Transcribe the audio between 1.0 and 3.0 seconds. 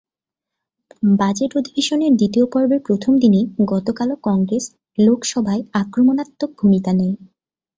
budget অধিবেশনের দ্বিতীয় পর্বের